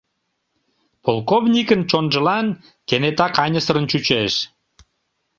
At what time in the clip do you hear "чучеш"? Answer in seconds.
3.91-4.33